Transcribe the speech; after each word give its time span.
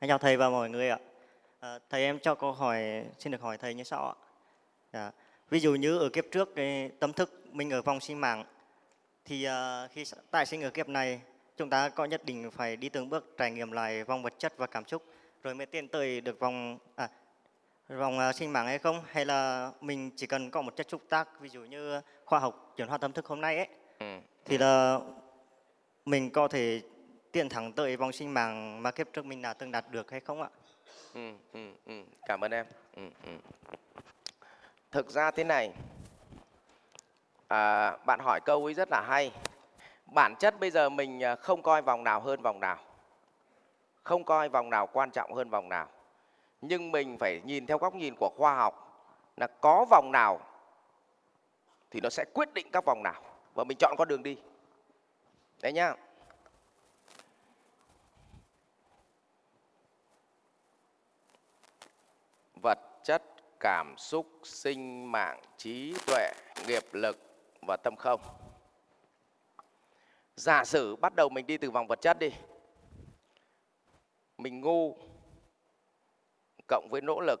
Anh 0.00 0.08
chào 0.08 0.18
thầy 0.18 0.36
và 0.36 0.50
mọi 0.50 0.70
người 0.70 0.88
ạ. 0.88 0.98
À, 1.60 1.78
thầy 1.90 2.02
em 2.02 2.18
cho 2.18 2.34
câu 2.34 2.52
hỏi 2.52 3.04
xin 3.18 3.32
được 3.32 3.40
hỏi 3.40 3.58
thầy 3.58 3.74
như 3.74 3.84
sau 3.84 4.08
ạ. 4.08 4.14
À, 4.90 5.12
ví 5.50 5.60
dụ 5.60 5.74
như 5.74 5.98
ở 5.98 6.08
kiếp 6.08 6.24
trước 6.30 6.54
cái 6.54 6.90
tâm 7.00 7.12
thức 7.12 7.46
mình 7.52 7.70
ở 7.70 7.82
vòng 7.82 8.00
sinh 8.00 8.20
mạng 8.20 8.44
thì 9.24 9.46
uh, 9.48 9.90
khi 9.90 10.04
tại 10.30 10.46
sinh 10.46 10.62
ở 10.62 10.70
kiếp 10.70 10.88
này 10.88 11.20
chúng 11.56 11.70
ta 11.70 11.88
có 11.88 12.04
nhất 12.04 12.24
định 12.24 12.50
phải 12.50 12.76
đi 12.76 12.88
từng 12.88 13.08
bước 13.08 13.34
trải 13.38 13.50
nghiệm 13.50 13.72
lại 13.72 14.04
vòng 14.04 14.22
vật 14.22 14.34
chất 14.38 14.58
và 14.58 14.66
cảm 14.66 14.86
xúc 14.86 15.02
rồi 15.42 15.54
mới 15.54 15.66
tiến 15.66 15.88
tới 15.88 16.20
được 16.20 16.40
vòng 16.40 16.78
à, 16.96 17.08
vòng 17.88 18.18
uh, 18.28 18.34
sinh 18.34 18.52
mạng 18.52 18.66
hay 18.66 18.78
không 18.78 19.02
hay 19.06 19.24
là 19.24 19.70
mình 19.80 20.10
chỉ 20.16 20.26
cần 20.26 20.50
có 20.50 20.62
một 20.62 20.76
chất 20.76 20.90
xúc 20.90 21.02
tác 21.08 21.40
ví 21.40 21.48
dụ 21.48 21.60
như 21.60 22.00
khoa 22.24 22.38
học 22.38 22.74
chuyển 22.76 22.88
hóa 22.88 22.98
tâm 22.98 23.12
thức 23.12 23.26
hôm 23.26 23.40
nay 23.40 23.56
ấy 23.56 23.68
ừ. 23.98 24.18
thì 24.44 24.58
là 24.58 25.00
mình 26.04 26.30
có 26.30 26.48
thể 26.48 26.80
tiền 27.32 27.48
thẳng 27.48 27.72
tới 27.72 27.96
vòng 27.96 28.12
sinh 28.12 28.34
mạng 28.34 28.82
mà 28.82 28.90
kiếp 28.90 29.12
trước 29.12 29.26
mình 29.26 29.42
đã 29.42 29.54
từng 29.54 29.72
đạt 29.72 29.84
được 29.90 30.10
hay 30.10 30.20
không 30.20 30.42
ạ? 30.42 30.48
Ừ, 31.14 31.32
ừ, 31.52 31.60
ừ. 31.86 32.02
Cảm 32.26 32.44
ơn 32.44 32.50
em. 32.50 32.66
Ừ, 32.96 33.02
ừ. 33.24 33.32
Thực 34.90 35.10
ra 35.10 35.30
thế 35.30 35.44
này, 35.44 35.72
à, 37.48 37.96
bạn 38.06 38.20
hỏi 38.22 38.40
câu 38.44 38.64
ấy 38.64 38.74
rất 38.74 38.88
là 38.90 39.00
hay. 39.00 39.32
Bản 40.14 40.34
chất 40.38 40.60
bây 40.60 40.70
giờ 40.70 40.88
mình 40.88 41.24
à, 41.24 41.36
không 41.36 41.62
coi 41.62 41.82
vòng 41.82 42.04
nào 42.04 42.20
hơn 42.20 42.42
vòng 42.42 42.60
nào, 42.60 42.78
không 44.02 44.24
coi 44.24 44.48
vòng 44.48 44.70
nào 44.70 44.86
quan 44.86 45.10
trọng 45.10 45.34
hơn 45.34 45.50
vòng 45.50 45.68
nào. 45.68 45.88
Nhưng 46.60 46.92
mình 46.92 47.18
phải 47.18 47.40
nhìn 47.44 47.66
theo 47.66 47.78
góc 47.78 47.94
nhìn 47.94 48.14
của 48.16 48.30
khoa 48.36 48.54
học 48.54 48.84
là 49.36 49.46
có 49.46 49.86
vòng 49.90 50.12
nào 50.12 50.40
thì 51.90 52.00
nó 52.00 52.10
sẽ 52.10 52.24
quyết 52.34 52.54
định 52.54 52.66
các 52.72 52.84
vòng 52.84 53.02
nào 53.02 53.22
và 53.54 53.64
mình 53.64 53.78
chọn 53.80 53.94
con 53.98 54.08
đường 54.08 54.22
đi. 54.22 54.36
Đấy 55.62 55.72
nhá. 55.72 55.94
Vật 62.62 62.78
chất, 63.04 63.22
cảm 63.60 63.94
xúc, 63.98 64.26
sinh 64.42 65.12
mạng, 65.12 65.40
trí 65.56 65.94
tuệ, 66.06 66.30
nghiệp 66.66 66.84
lực 66.92 67.18
và 67.66 67.76
tâm 67.76 67.96
không. 67.96 68.20
Giả 70.36 70.64
sử 70.64 70.96
bắt 70.96 71.14
đầu 71.14 71.28
mình 71.28 71.46
đi 71.46 71.58
từ 71.58 71.70
vòng 71.70 71.86
vật 71.86 72.00
chất 72.00 72.18
đi. 72.18 72.32
Mình 74.38 74.60
ngu 74.60 74.96
cộng 76.68 76.88
với 76.90 77.00
nỗ 77.00 77.20
lực. 77.20 77.40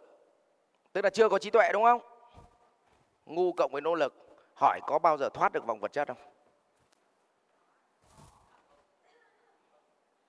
Tức 0.92 1.04
là 1.04 1.10
chưa 1.10 1.28
có 1.28 1.38
trí 1.38 1.50
tuệ, 1.50 1.70
đúng 1.72 1.84
không? 1.84 2.02
Ngu 3.26 3.52
cộng 3.52 3.72
với 3.72 3.80
nỗ 3.80 3.94
lực. 3.94 4.14
Hỏi 4.54 4.80
có 4.86 4.98
bao 4.98 5.16
giờ 5.16 5.28
thoát 5.34 5.52
được 5.52 5.66
vòng 5.66 5.80
vật 5.80 5.92
chất 5.92 6.08
không? 6.08 6.18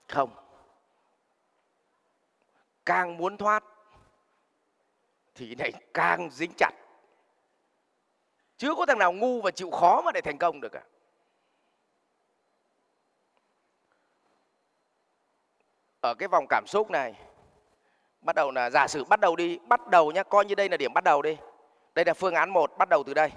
Không. 0.08 0.30
Càng 2.86 3.18
muốn 3.18 3.38
thoát 3.38 3.64
thì 5.36 5.56
này 5.56 5.72
càng 5.94 6.30
dính 6.32 6.52
chặt. 6.58 6.72
Chứ 8.58 8.76
có 8.78 8.86
thằng 8.86 9.00
nào 9.00 9.14
ngu 9.14 9.42
và 9.42 9.52
chịu 9.52 9.72
khó 9.72 10.02
mà 10.02 10.12
để 10.12 10.22
thành 10.22 10.38
công 10.38 10.62
được 10.62 10.70
cả. 10.72 10.82
Ở 16.02 16.14
cái 16.14 16.28
vòng 16.28 16.46
cảm 16.50 16.64
xúc 16.68 16.92
này, 16.92 17.14
bắt 18.22 18.36
đầu 18.36 18.52
là, 18.52 18.70
giả 18.70 18.88
sử 18.88 19.04
bắt 19.04 19.20
đầu 19.20 19.36
đi, 19.36 19.58
bắt 19.58 19.88
đầu 19.88 20.12
nhá, 20.12 20.24
coi 20.24 20.46
như 20.46 20.56
đây 20.56 20.70
là 20.70 20.78
điểm 20.78 20.94
bắt 20.94 21.04
đầu 21.04 21.22
đi. 21.22 21.38
Đây 21.96 22.06
là 22.06 22.14
phương 22.14 22.34
án 22.34 22.50
1 22.50 22.78
bắt 22.78 22.90
đầu 22.90 23.04
từ 23.04 23.14
đây. 23.14 23.32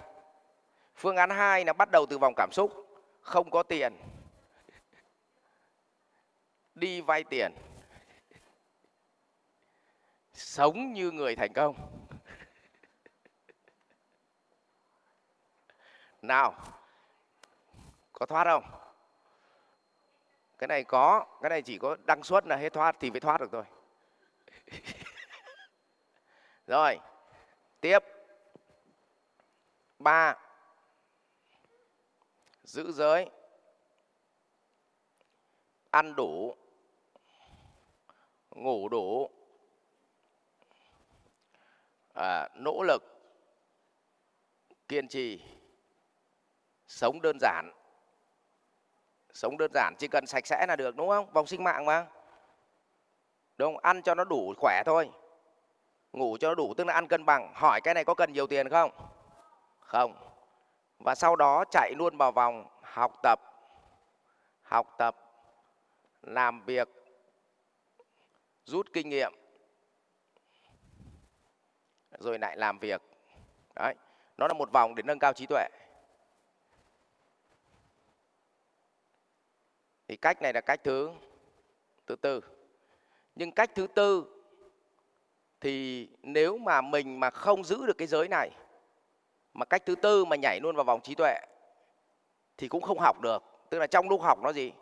Phương 0.96 1.16
án 1.16 1.30
2 1.30 1.64
là 1.64 1.72
bắt 1.72 1.90
đầu 1.90 2.06
từ 2.06 2.18
vòng 2.18 2.34
cảm 2.36 2.52
xúc, 2.52 2.86
không 3.20 3.50
có 3.50 3.62
tiền. 3.62 3.96
Đi 6.74 7.00
vay 7.00 7.24
tiền 7.24 7.52
sống 10.42 10.92
như 10.92 11.10
người 11.10 11.36
thành 11.36 11.52
công. 11.52 11.76
Nào, 16.22 16.54
có 18.12 18.26
thoát 18.26 18.44
không? 18.44 18.64
Cái 20.58 20.68
này 20.68 20.84
có, 20.84 21.26
cái 21.42 21.50
này 21.50 21.62
chỉ 21.62 21.78
có 21.78 21.96
đăng 22.04 22.22
xuất 22.22 22.46
là 22.46 22.56
hết 22.56 22.72
thoát 22.72 22.96
thì 23.00 23.10
mới 23.10 23.20
thoát 23.20 23.40
được 23.40 23.48
thôi. 23.52 23.64
Rồi, 26.66 26.98
tiếp. 27.80 27.98
Ba. 29.98 30.36
Giữ 32.62 32.92
giới. 32.92 33.30
Ăn 35.90 36.16
đủ. 36.16 36.56
Ngủ 38.50 38.88
đủ 38.88 39.30
à, 42.22 42.48
nỗ 42.54 42.82
lực 42.82 43.02
kiên 44.88 45.08
trì 45.08 45.42
sống 46.86 47.22
đơn 47.22 47.38
giản. 47.40 47.72
Sống 49.32 49.58
đơn 49.58 49.70
giản 49.74 49.94
chỉ 49.98 50.08
cần 50.08 50.26
sạch 50.26 50.46
sẽ 50.46 50.66
là 50.66 50.76
được 50.76 50.96
đúng 50.96 51.08
không? 51.08 51.32
Vòng 51.32 51.46
sinh 51.46 51.64
mạng 51.64 51.84
mà. 51.84 52.06
Đúng 53.58 53.74
không? 53.74 53.82
Ăn 53.82 54.02
cho 54.02 54.14
nó 54.14 54.24
đủ 54.24 54.54
khỏe 54.58 54.82
thôi. 54.86 55.10
Ngủ 56.12 56.36
cho 56.40 56.48
nó 56.48 56.54
đủ 56.54 56.74
tức 56.76 56.86
là 56.86 56.94
ăn 56.94 57.08
cân 57.08 57.24
bằng. 57.24 57.52
Hỏi 57.54 57.80
cái 57.80 57.94
này 57.94 58.04
có 58.04 58.14
cần 58.14 58.32
nhiều 58.32 58.46
tiền 58.46 58.68
không? 58.68 58.90
Không. 59.80 60.14
Và 60.98 61.14
sau 61.14 61.36
đó 61.36 61.64
chạy 61.70 61.92
luôn 61.96 62.16
vào 62.16 62.32
vòng 62.32 62.66
học 62.82 63.12
tập. 63.22 63.40
Học 64.62 64.94
tập 64.98 65.16
làm 66.22 66.64
việc 66.64 66.88
rút 68.64 68.86
kinh 68.92 69.08
nghiệm 69.08 69.41
rồi 72.22 72.38
lại 72.38 72.56
làm 72.56 72.78
việc. 72.78 73.02
Đấy, 73.74 73.94
nó 74.38 74.48
là 74.48 74.54
một 74.54 74.72
vòng 74.72 74.94
để 74.94 75.02
nâng 75.02 75.18
cao 75.18 75.32
trí 75.32 75.46
tuệ. 75.46 75.68
Thì 80.08 80.16
cách 80.16 80.42
này 80.42 80.52
là 80.52 80.60
cách 80.60 80.80
thứ 80.84 81.10
thứ 82.06 82.16
tư. 82.16 82.40
Nhưng 83.34 83.52
cách 83.52 83.70
thứ 83.74 83.86
tư 83.86 84.24
thì 85.60 86.08
nếu 86.22 86.58
mà 86.58 86.80
mình 86.80 87.20
mà 87.20 87.30
không 87.30 87.64
giữ 87.64 87.86
được 87.86 87.98
cái 87.98 88.08
giới 88.08 88.28
này, 88.28 88.50
mà 89.54 89.64
cách 89.64 89.82
thứ 89.86 89.94
tư 89.94 90.24
mà 90.24 90.36
nhảy 90.36 90.60
luôn 90.60 90.76
vào 90.76 90.84
vòng 90.84 91.00
trí 91.00 91.14
tuệ 91.14 91.34
thì 92.56 92.68
cũng 92.68 92.82
không 92.82 92.98
học 92.98 93.20
được. 93.20 93.42
Tức 93.70 93.78
là 93.78 93.86
trong 93.86 94.08
lúc 94.08 94.22
học 94.22 94.38
nó 94.42 94.52
gì? 94.52 94.72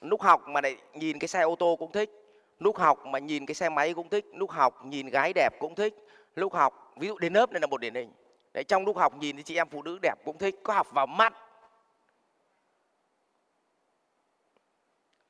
Lúc 0.00 0.22
học 0.22 0.48
mà 0.48 0.60
lại 0.60 0.76
nhìn 0.92 1.18
cái 1.18 1.28
xe 1.28 1.40
ô 1.40 1.56
tô 1.56 1.76
cũng 1.78 1.92
thích, 1.92 2.10
lúc 2.58 2.76
học 2.76 3.06
mà 3.06 3.18
nhìn 3.18 3.46
cái 3.46 3.54
xe 3.54 3.68
máy 3.68 3.94
cũng 3.94 4.08
thích, 4.08 4.26
lúc 4.32 4.50
học 4.50 4.84
nhìn 4.84 5.06
gái 5.06 5.32
đẹp 5.32 5.50
cũng 5.60 5.74
thích 5.74 5.94
lúc 6.34 6.54
học 6.54 6.92
ví 6.96 7.08
dụ 7.08 7.18
đến 7.18 7.32
lớp 7.32 7.50
đây 7.50 7.60
là 7.60 7.66
một 7.66 7.80
điển 7.80 7.94
hình. 7.94 8.12
Đấy 8.52 8.64
trong 8.64 8.84
lúc 8.84 8.96
học 8.96 9.14
nhìn 9.16 9.36
thì 9.36 9.42
chị 9.42 9.56
em 9.56 9.68
phụ 9.68 9.82
nữ 9.82 9.98
đẹp 10.02 10.14
cũng 10.24 10.38
thích 10.38 10.54
có 10.62 10.74
học 10.74 10.86
vào 10.92 11.06
mắt. 11.06 11.34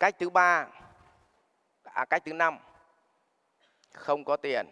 Cách 0.01 0.17
thứ 0.19 0.31
ba 0.31 0.69
à, 1.83 2.05
cách 2.05 2.23
thứ 2.25 2.33
năm 2.33 2.59
không 3.93 4.25
có 4.25 4.37
tiền. 4.37 4.67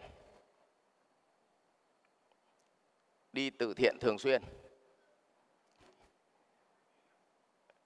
Đi 3.33 3.51
từ 3.51 3.75
thiện 3.75 3.99
thường 4.01 4.19
xuyên. 4.19 4.43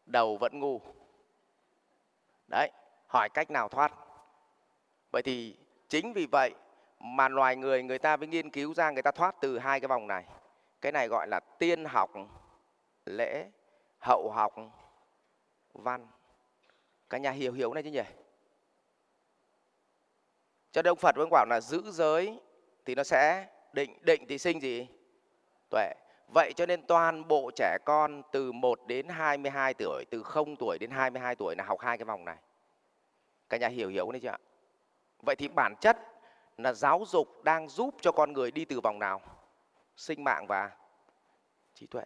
Đầu 0.07 0.37
vẫn 0.37 0.61
ngu. 0.61 0.81
Đấy 2.49 2.71
hỏi 3.07 3.29
cách 3.35 3.51
nào 3.51 3.69
thoát. 3.69 3.93
Vậy 5.13 5.23
thì 5.23 5.57
chính 5.89 6.13
vì 6.13 6.27
vậy 6.33 6.55
mà 6.99 7.29
loài 7.29 7.57
người 7.57 7.83
người 7.83 7.99
ta 7.99 8.17
mới 8.17 8.27
nghiên 8.27 8.51
cứu 8.51 8.75
ra, 8.75 8.91
người 8.91 9.03
ta 9.03 9.11
thoát 9.11 9.37
từ 9.41 9.59
hai 9.59 9.81
cái 9.81 9.89
vòng 9.89 10.07
này. 10.07 10.25
Cái 10.81 10.93
này 10.93 11.09
gọi 11.09 11.29
là 11.29 11.41
tiên 11.59 11.85
học, 11.85 12.11
lễ, 13.07 13.51
hậu 13.99 14.31
học, 14.31 14.55
văn. 15.75 16.07
Cả 17.11 17.19
nhà 17.19 17.31
hiểu 17.31 17.53
hiểu 17.53 17.75
này 17.75 17.83
chứ 17.83 17.91
nhỉ? 17.91 18.03
Cho 20.73 20.83
nên 20.83 20.91
ông 20.91 20.99
phật 20.99 21.17
vẫn 21.17 21.29
bảo 21.31 21.47
là 21.49 21.61
giữ 21.61 21.83
giới 21.91 22.41
thì 22.85 22.95
nó 22.95 23.05
sẽ 23.05 23.47
định 23.73 23.99
định 24.01 24.27
thì 24.29 24.39
sinh 24.39 24.61
gì? 24.61 24.87
Tuệ. 25.71 25.95
Vậy 26.35 26.53
cho 26.57 26.67
nên 26.67 26.87
toàn 26.87 27.29
bộ 27.29 27.51
trẻ 27.57 27.79
con 27.85 28.23
từ 28.33 28.53
1 28.53 28.81
đến 28.87 29.09
22 29.09 29.75
tuổi, 29.75 30.05
từ 30.11 30.23
0 30.23 30.57
tuổi 30.57 30.79
đến 30.81 30.91
22 30.91 31.35
tuổi 31.35 31.55
là 31.59 31.65
học 31.65 31.81
hai 31.81 31.99
cái 31.99 32.05
vòng 32.05 32.25
này. 32.25 32.37
Cả 33.49 33.57
nhà 33.57 33.69
hiểu 33.69 33.89
hiểu 33.89 34.13
này 34.13 34.21
chưa 34.21 34.29
ạ? 34.29 34.39
Vậy 35.23 35.37
thì 35.37 35.49
bản 35.49 35.75
chất 35.81 35.97
là 36.59 36.73
giáo 36.73 37.05
dục 37.07 37.45
đang 37.45 37.69
giúp 37.69 37.95
cho 38.01 38.13
con 38.13 38.33
người 38.33 38.51
đi 38.51 38.65
từ 38.65 38.81
vòng 38.81 38.99
nào? 38.99 39.21
Sinh 39.97 40.25
mạng 40.25 40.47
và 40.47 40.71
trí 41.75 41.87
tuệ. 41.87 42.05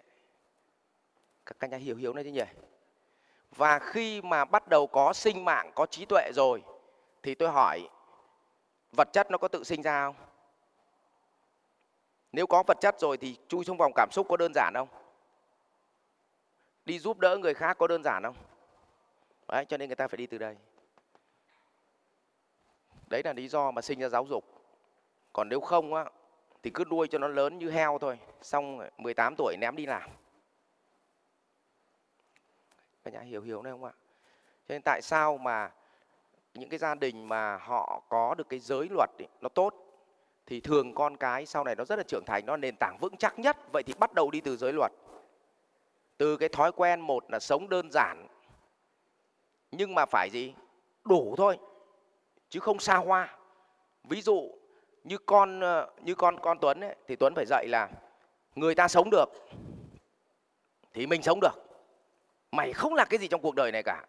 Các 1.47 1.57
các 1.59 1.71
nhà 1.71 1.77
hiểu 1.77 1.97
hiểu 1.97 2.13
này 2.13 2.25
chứ 2.25 2.31
nhỉ? 2.31 2.45
Và 3.57 3.79
khi 3.79 4.23
mà 4.23 4.45
bắt 4.45 4.69
đầu 4.69 4.87
có 4.87 5.13
sinh 5.13 5.45
mạng, 5.45 5.73
có 5.75 5.87
trí 5.87 6.05
tuệ 6.05 6.31
rồi, 6.35 6.63
thì 7.23 7.35
tôi 7.35 7.49
hỏi, 7.49 7.89
vật 8.93 9.09
chất 9.13 9.31
nó 9.31 9.39
có 9.39 9.49
tự 9.49 9.65
sinh 9.65 9.83
ra 9.83 10.05
không? 10.05 10.17
Nếu 12.33 12.47
có 12.47 12.63
vật 12.67 12.77
chất 12.81 13.01
rồi 13.01 13.17
thì 13.17 13.37
chui 13.49 13.65
trong 13.65 13.77
vòng 13.77 13.93
cảm 13.95 14.09
xúc 14.13 14.27
có 14.29 14.37
đơn 14.37 14.53
giản 14.55 14.73
không? 14.75 14.89
Đi 16.85 16.99
giúp 16.99 17.19
đỡ 17.19 17.37
người 17.37 17.55
khác 17.55 17.79
có 17.79 17.87
đơn 17.87 18.03
giản 18.03 18.23
không? 18.23 18.37
Đấy, 19.49 19.65
cho 19.65 19.77
nên 19.77 19.89
người 19.89 19.97
ta 19.97 20.09
phải 20.09 20.17
đi 20.17 20.27
từ 20.27 20.39
đây 20.39 20.57
đấy 23.11 23.23
là 23.25 23.33
lý 23.33 23.49
do 23.49 23.71
mà 23.71 23.83
sinh 23.83 24.01
ra 24.01 24.09
giáo 24.09 24.27
dục. 24.27 24.45
Còn 25.33 25.49
nếu 25.49 25.61
không 25.61 25.95
á 25.95 26.05
thì 26.63 26.71
cứ 26.71 26.85
nuôi 26.91 27.09
cho 27.09 27.19
nó 27.19 27.29
lớn 27.29 27.59
như 27.59 27.71
heo 27.71 27.99
thôi 27.99 28.19
xong 28.43 28.89
18 28.99 29.35
tuổi 29.39 29.57
ném 29.61 29.77
đi 29.77 29.87
làm. 29.87 30.11
Các 33.05 33.15
nhà 33.15 33.21
hiểu 33.21 33.43
hiểu 33.43 33.63
đấy 33.63 33.73
không 33.73 33.85
ạ? 33.85 33.93
Cho 34.69 34.73
nên 34.73 34.83
tại 34.83 35.03
sao 35.03 35.39
mà 35.39 35.71
những 36.55 36.69
cái 36.69 36.79
gia 36.79 36.95
đình 36.95 37.29
mà 37.29 37.57
họ 37.57 38.03
có 38.09 38.35
được 38.35 38.49
cái 38.49 38.59
giới 38.59 38.89
luật 38.91 39.11
ấy, 39.19 39.29
nó 39.41 39.49
tốt 39.49 39.75
thì 40.47 40.61
thường 40.61 40.95
con 40.95 41.17
cái 41.17 41.47
sau 41.47 41.65
này 41.65 41.77
nó 41.77 41.85
rất 41.85 41.97
là 41.97 42.03
trưởng 42.03 42.25
thành 42.27 42.47
nó 42.47 42.57
nền 42.57 42.75
tảng 42.81 42.97
vững 43.01 43.17
chắc 43.17 43.39
nhất. 43.39 43.57
Vậy 43.73 43.83
thì 43.83 43.95
bắt 43.99 44.13
đầu 44.13 44.31
đi 44.31 44.41
từ 44.41 44.57
giới 44.57 44.73
luật. 44.73 44.93
Từ 46.17 46.37
cái 46.37 46.49
thói 46.49 46.73
quen 46.73 47.01
một 47.01 47.31
là 47.31 47.39
sống 47.39 47.69
đơn 47.69 47.91
giản 47.93 48.27
nhưng 49.71 49.95
mà 49.95 50.07
phải 50.07 50.29
gì? 50.33 50.55
Đủ 51.05 51.35
thôi 51.37 51.59
chứ 52.51 52.61
không 52.61 52.79
xa 52.79 52.97
hoa. 52.97 53.39
Ví 54.05 54.23
dụ 54.23 54.51
như 55.05 55.19
con 55.19 55.61
ờ, 55.61 55.91
như 56.03 56.15
con 56.15 56.41
con 56.41 56.59
Tuấn 56.61 56.81
ấy, 56.81 56.97
thì 57.09 57.17
Tuấn 57.17 57.35
phải 57.35 57.47
dạy 57.47 57.67
là 57.69 57.89
người 58.55 58.75
ta 58.75 58.89
sống 58.89 59.11
được 59.11 59.29
thì 60.93 61.07
mình 61.07 61.23
sống 61.23 61.41
được. 61.41 61.55
Mày 62.53 62.73
không 62.73 62.95
là 62.95 63.05
cái 63.05 63.19
gì 63.19 63.29
trong 63.29 63.43
cuộc 63.43 63.55
đời 63.55 63.73
này 63.73 63.83
cả. 63.83 64.05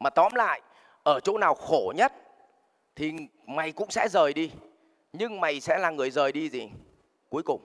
Mà 0.00 0.10
tóm 0.10 0.34
lại 0.34 0.60
ở 1.02 1.20
chỗ 1.20 1.38
nào 1.38 1.54
khổ 1.54 1.92
nhất 1.96 2.12
thì 2.96 3.12
mày 3.46 3.72
cũng 3.72 3.90
sẽ 3.90 4.08
rời 4.08 4.32
đi. 4.32 4.50
Nhưng 5.12 5.40
mày 5.40 5.60
sẽ 5.60 5.78
là 5.78 5.90
người 5.90 6.10
rời 6.10 6.32
đi 6.32 6.48
gì? 6.48 6.70
Cuối 7.28 7.42
cùng. 7.42 7.60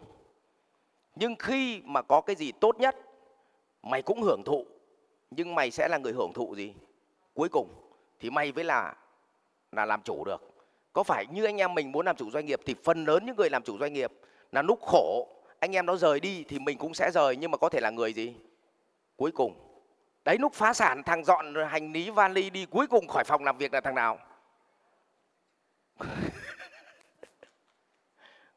Nhưng 1.15 1.35
khi 1.35 1.81
mà 1.85 2.01
có 2.01 2.21
cái 2.21 2.35
gì 2.35 2.51
tốt 2.51 2.79
nhất 2.79 2.95
mày 3.83 4.01
cũng 4.01 4.21
hưởng 4.21 4.43
thụ. 4.43 4.65
Nhưng 5.31 5.55
mày 5.55 5.71
sẽ 5.71 5.87
là 5.87 5.97
người 5.97 6.13
hưởng 6.13 6.33
thụ 6.33 6.55
gì? 6.55 6.73
Cuối 7.33 7.49
cùng 7.49 7.69
thì 8.19 8.29
mày 8.29 8.51
mới 8.51 8.63
là 8.63 8.95
là 9.71 9.85
làm 9.85 10.01
chủ 10.01 10.25
được. 10.25 10.41
Có 10.93 11.03
phải 11.03 11.25
như 11.31 11.45
anh 11.45 11.57
em 11.57 11.73
mình 11.73 11.91
muốn 11.91 12.05
làm 12.05 12.15
chủ 12.15 12.31
doanh 12.31 12.45
nghiệp 12.45 12.59
thì 12.65 12.75
phần 12.83 13.05
lớn 13.05 13.25
những 13.25 13.35
người 13.35 13.49
làm 13.49 13.63
chủ 13.63 13.77
doanh 13.79 13.93
nghiệp 13.93 14.11
là 14.51 14.61
lúc 14.61 14.79
khổ, 14.81 15.27
anh 15.59 15.75
em 15.75 15.85
nó 15.85 15.95
rời 15.95 16.19
đi 16.19 16.43
thì 16.47 16.59
mình 16.59 16.77
cũng 16.77 16.93
sẽ 16.93 17.11
rời 17.11 17.35
nhưng 17.35 17.51
mà 17.51 17.57
có 17.57 17.69
thể 17.69 17.79
là 17.79 17.89
người 17.89 18.13
gì? 18.13 18.35
Cuối 19.15 19.31
cùng. 19.31 19.53
Đấy 20.25 20.37
lúc 20.37 20.53
phá 20.53 20.73
sản, 20.73 21.03
thằng 21.03 21.23
dọn 21.23 21.55
hành 21.69 21.91
lý, 21.91 22.09
vali 22.09 22.49
đi, 22.49 22.65
cuối 22.65 22.87
cùng 22.87 23.07
khỏi 23.07 23.23
phòng 23.23 23.43
làm 23.43 23.57
việc 23.57 23.73
là 23.73 23.81
thằng 23.81 23.95
nào? 23.95 24.19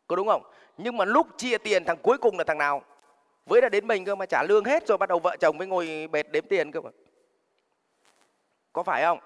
Có 0.06 0.17
đúng 0.17 0.29
không? 0.29 0.43
Nhưng 0.79 0.97
mà 0.97 1.05
lúc 1.05 1.26
chia 1.37 1.58
tiền, 1.58 1.85
thằng 1.85 1.99
cuối 2.03 2.19
cùng 2.19 2.38
là 2.38 2.44
thằng 2.44 2.58
nào? 2.58 2.82
Với 3.47 3.62
là 3.62 3.69
đến 3.69 3.87
mình 3.87 4.05
cơ 4.05 4.15
mà 4.15 4.26
trả 4.26 4.43
lương 4.43 4.65
hết 4.65 4.87
rồi 4.87 4.99
bắt 4.99 5.08
đầu 5.08 5.19
vợ 5.19 5.37
chồng 5.41 5.58
mới 5.58 5.67
ngồi 5.67 6.08
bệt 6.12 6.31
đếm 6.31 6.44
tiền 6.49 6.73
cơ 6.73 6.81
mà. 6.81 6.91
Có 8.73 8.82
phải 8.82 9.03
không? 9.03 9.19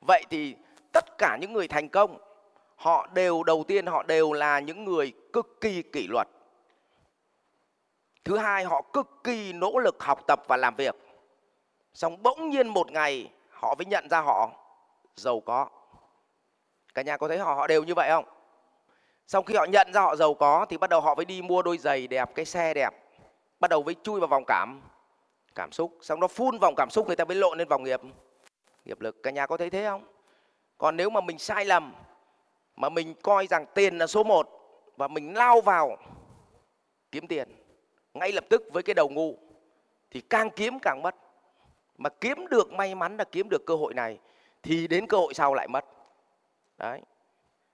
Vậy 0.00 0.24
thì 0.30 0.56
tất 0.96 1.18
cả 1.18 1.38
những 1.40 1.52
người 1.52 1.68
thành 1.68 1.88
công, 1.88 2.18
họ 2.76 3.06
đều, 3.14 3.42
đầu 3.42 3.64
tiên 3.68 3.86
họ 3.86 4.02
đều 4.02 4.32
là 4.32 4.60
những 4.60 4.84
người 4.84 5.12
cực 5.32 5.60
kỳ 5.60 5.82
kỷ 5.82 6.06
luật. 6.06 6.28
Thứ 8.24 8.36
hai, 8.36 8.64
họ 8.64 8.82
cực 8.92 9.06
kỳ 9.24 9.52
nỗ 9.52 9.78
lực 9.78 10.02
học 10.02 10.26
tập 10.26 10.42
và 10.48 10.56
làm 10.56 10.76
việc. 10.76 10.94
Xong 11.94 12.22
bỗng 12.22 12.50
nhiên 12.50 12.68
một 12.68 12.92
ngày, 12.92 13.30
họ 13.50 13.74
mới 13.74 13.86
nhận 13.86 14.08
ra 14.08 14.20
họ 14.20 14.50
giàu 15.16 15.40
có. 15.40 15.68
Cả 16.94 17.02
nhà 17.02 17.16
có 17.16 17.28
thấy 17.28 17.38
họ 17.38 17.54
họ 17.54 17.66
đều 17.66 17.84
như 17.84 17.94
vậy 17.94 18.08
không? 18.10 18.24
Sau 19.26 19.42
khi 19.42 19.54
họ 19.54 19.64
nhận 19.64 19.92
ra 19.92 20.00
họ 20.00 20.16
giàu 20.16 20.34
có, 20.34 20.66
thì 20.68 20.76
bắt 20.76 20.90
đầu 20.90 21.00
họ 21.00 21.14
mới 21.14 21.24
đi 21.24 21.42
mua 21.42 21.62
đôi 21.62 21.78
giày 21.78 22.06
đẹp, 22.06 22.30
cái 22.34 22.44
xe 22.44 22.74
đẹp. 22.74 22.90
Bắt 23.60 23.70
đầu 23.70 23.82
với 23.82 23.96
chui 24.02 24.20
vào 24.20 24.28
vòng 24.28 24.44
cảm 24.46 24.82
cảm 25.54 25.72
xúc. 25.72 25.98
Xong 26.00 26.20
nó 26.20 26.28
phun 26.28 26.58
vòng 26.58 26.74
cảm 26.76 26.90
xúc, 26.90 27.06
người 27.06 27.16
ta 27.16 27.24
mới 27.24 27.36
lộn 27.36 27.58
lên 27.58 27.68
vòng 27.68 27.84
nghiệp. 27.84 28.00
Nghiệp 28.84 29.00
lực, 29.00 29.22
cả 29.22 29.30
nhà 29.30 29.46
có 29.46 29.56
thấy 29.56 29.70
thế 29.70 29.84
không? 29.84 30.15
Còn 30.78 30.96
nếu 30.96 31.10
mà 31.10 31.20
mình 31.20 31.38
sai 31.38 31.64
lầm, 31.64 31.94
mà 32.76 32.88
mình 32.88 33.14
coi 33.22 33.46
rằng 33.46 33.66
tiền 33.74 33.98
là 33.98 34.06
số 34.06 34.24
một 34.24 34.48
và 34.96 35.08
mình 35.08 35.34
lao 35.34 35.60
vào 35.60 35.96
kiếm 37.12 37.26
tiền, 37.26 37.48
ngay 38.14 38.32
lập 38.32 38.44
tức 38.50 38.62
với 38.72 38.82
cái 38.82 38.94
đầu 38.94 39.08
ngu, 39.08 39.38
thì 40.10 40.20
càng 40.20 40.50
kiếm 40.50 40.78
càng 40.78 41.02
mất. 41.02 41.14
Mà 41.98 42.10
kiếm 42.10 42.46
được 42.50 42.72
may 42.72 42.94
mắn 42.94 43.16
là 43.16 43.24
kiếm 43.24 43.48
được 43.48 43.66
cơ 43.66 43.74
hội 43.74 43.94
này, 43.94 44.18
thì 44.62 44.86
đến 44.86 45.06
cơ 45.06 45.16
hội 45.16 45.34
sau 45.34 45.54
lại 45.54 45.68
mất. 45.68 45.84
Đấy. 46.78 47.00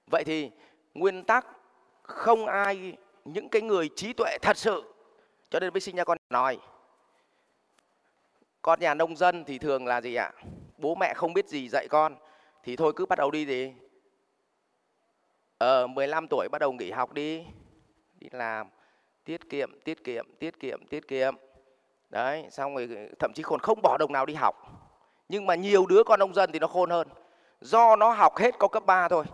Vậy 0.06 0.24
thì 0.24 0.50
nguyên 0.94 1.24
tắc 1.24 1.46
không 2.02 2.46
ai, 2.46 2.96
những 3.24 3.48
cái 3.48 3.62
người 3.62 3.88
trí 3.96 4.12
tuệ 4.12 4.38
thật 4.42 4.56
sự, 4.56 4.94
cho 5.50 5.60
nên 5.60 5.72
mới 5.72 5.80
sinh 5.80 5.96
ra 5.96 6.04
con 6.04 6.18
nói 6.30 6.58
con 8.62 8.80
nhà 8.80 8.94
nông 8.94 9.16
dân 9.16 9.44
thì 9.44 9.58
thường 9.58 9.86
là 9.86 10.00
gì 10.00 10.14
ạ? 10.14 10.32
Bố 10.78 10.94
mẹ 10.94 11.14
không 11.14 11.34
biết 11.34 11.48
gì 11.48 11.68
dạy 11.68 11.86
con 11.90 12.16
thì 12.62 12.76
thôi 12.76 12.92
cứ 12.96 13.06
bắt 13.06 13.18
đầu 13.18 13.30
đi 13.30 13.46
gì 13.46 13.72
ờ 15.62 15.86
15 15.86 16.26
tuổi 16.30 16.48
bắt 16.48 16.58
đầu 16.58 16.72
nghỉ 16.72 16.90
học 16.90 17.12
đi. 17.12 17.44
Đi 18.14 18.28
làm. 18.32 18.66
Tiết 19.24 19.48
kiệm 19.48 19.80
tiết 19.84 20.04
kiệm 20.04 20.26
tiết 20.38 20.60
kiệm 20.60 20.86
tiết 20.86 21.08
kiệm. 21.08 21.34
Đấy 22.10 22.46
xong 22.50 22.74
rồi 22.74 23.08
thậm 23.18 23.32
chí 23.34 23.42
còn 23.42 23.60
không 23.60 23.82
bỏ 23.82 23.96
đồng 23.98 24.12
nào 24.12 24.26
đi 24.26 24.34
học. 24.34 24.56
Nhưng 25.28 25.46
mà 25.46 25.54
nhiều 25.54 25.86
đứa 25.86 26.02
con 26.04 26.18
nông 26.18 26.34
dân 26.34 26.52
thì 26.52 26.58
nó 26.58 26.66
khôn 26.66 26.90
hơn. 26.90 27.08
Do 27.60 27.96
nó 27.96 28.12
học 28.12 28.36
hết 28.36 28.58
có 28.58 28.68
cấp 28.68 28.86
3 28.86 29.08
thôi. 29.08 29.24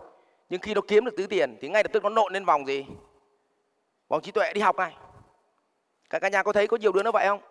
Nhưng 0.49 0.61
khi 0.61 0.73
nó 0.73 0.81
kiếm 0.87 1.05
được 1.05 1.13
tứ 1.17 1.27
tiền 1.27 1.57
thì 1.61 1.69
ngay 1.69 1.83
lập 1.83 1.89
tức 1.93 2.03
nó 2.03 2.09
nộn 2.09 2.33
lên 2.33 2.45
vòng 2.45 2.65
gì? 2.65 2.85
Vòng 4.07 4.21
trí 4.21 4.31
tuệ 4.31 4.53
đi 4.53 4.61
học 4.61 4.75
này 4.75 4.95
cả 6.09 6.19
cả 6.19 6.29
nhà 6.29 6.43
có 6.43 6.53
thấy 6.53 6.67
có 6.67 6.77
nhiều 6.77 6.91
đứa 6.91 7.03
nó 7.03 7.11
vậy 7.11 7.27
không? 7.27 7.41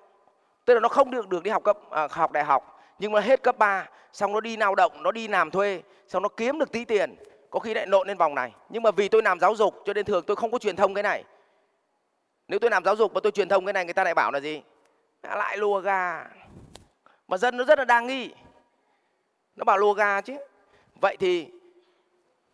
Tức 0.65 0.75
là 0.75 0.81
nó 0.81 0.89
không 0.89 1.11
được 1.11 1.29
được 1.29 1.43
đi 1.43 1.51
học 1.51 1.65
cấp 1.65 1.79
à, 1.91 2.09
học 2.11 2.33
đại 2.33 2.45
học 2.45 2.78
nhưng 2.99 3.13
mà 3.13 3.21
hết 3.21 3.43
cấp 3.43 3.59
3 3.59 3.89
xong 4.13 4.33
nó 4.33 4.41
đi 4.41 4.57
lao 4.57 4.75
động, 4.75 5.03
nó 5.03 5.13
đi 5.13 5.29
làm 5.29 5.51
thuê, 5.51 5.83
xong 6.09 6.23
nó 6.23 6.29
kiếm 6.29 6.59
được 6.59 6.73
tí 6.73 6.85
tiền. 6.85 7.17
Có 7.51 7.61
khi 7.61 7.75
lại 7.75 7.87
nộn 7.87 8.09
lên 8.09 8.17
vòng 8.17 8.35
này. 8.35 8.53
Nhưng 8.69 8.83
mà 8.83 8.91
vì 8.91 9.09
tôi 9.09 9.23
làm 9.23 9.41
giáo 9.41 9.55
dục, 9.55 9.83
cho 9.85 9.93
nên 9.93 10.05
thường 10.05 10.25
tôi 10.27 10.37
không 10.37 10.51
có 10.51 10.59
truyền 10.59 10.77
thông 10.77 10.95
cái 10.95 11.03
này. 11.03 11.25
Nếu 12.49 12.59
tôi 12.59 12.71
làm 12.71 12.85
giáo 12.85 12.97
dục 12.97 13.15
mà 13.15 13.21
tôi 13.21 13.33
truyền 13.33 13.49
thông 13.49 13.67
cái 13.67 13.73
này, 13.73 13.85
người 13.85 13.95
ta 13.95 14.05
lại 14.05 14.15
bảo 14.15 14.31
là 14.33 14.41
gì? 14.41 14.63
À, 15.23 15.37
lại 15.37 15.57
lùa 15.57 15.81
gà. 15.81 16.27
Mà 17.29 17.37
dân 17.37 17.57
nó 17.57 17.65
rất 17.65 17.79
là 17.79 17.85
đa 17.85 18.01
nghi. 18.01 18.31
Nó 19.57 19.65
bảo 19.65 19.79
lùa 19.79 19.93
gà 19.93 20.21
chứ. 20.21 20.37
Vậy 21.01 21.17
thì 21.17 21.51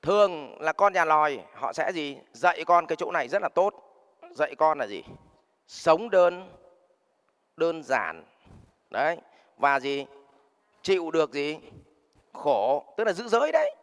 thường 0.03 0.57
là 0.61 0.73
con 0.73 0.93
nhà 0.93 1.05
lòi, 1.05 1.39
họ 1.55 1.73
sẽ 1.73 1.93
gì? 1.93 2.19
Dạy 2.33 2.65
con 2.65 2.87
cái 2.87 2.97
chỗ 2.97 3.11
này 3.11 3.29
rất 3.29 3.43
là 3.43 3.49
tốt. 3.49 3.75
Dạy 4.31 4.55
con 4.55 4.79
là 4.79 4.87
gì? 4.87 5.03
Sống 5.67 6.11
đơn 6.11 6.51
đơn 7.57 7.83
giản. 7.83 8.25
Đấy. 8.91 9.17
Và 9.57 9.81
gì? 9.81 10.07
Chịu 10.85 11.11
được 11.11 11.33
gì? 11.33 11.59
Khổ, 12.33 12.85
tức 12.97 13.05
là 13.05 13.13
giữ 13.13 13.29
giới 13.29 13.53
đấy. 13.53 13.75